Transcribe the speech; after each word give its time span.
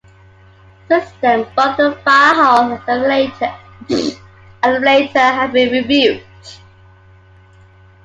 Since 0.87 1.11
then 1.21 1.43
both 1.55 1.77
the 1.77 1.95
firehall 2.03 2.73
and 2.73 4.17
elevator 4.73 5.19
have 5.29 5.53
been 5.53 5.71
rebuilt. 5.71 6.23